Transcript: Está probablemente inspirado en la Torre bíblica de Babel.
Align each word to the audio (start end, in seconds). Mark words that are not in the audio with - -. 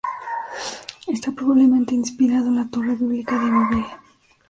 Está 1.05 1.31
probablemente 1.31 1.93
inspirado 1.93 2.47
en 2.47 2.55
la 2.55 2.67
Torre 2.67 2.95
bíblica 2.95 3.37
de 3.37 3.51
Babel. 3.51 3.85